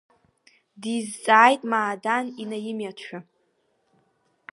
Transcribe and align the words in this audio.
Дизҵааит 0.81 1.61
Маадан 1.71 2.25
инаимҩатәшәа. 2.41 3.19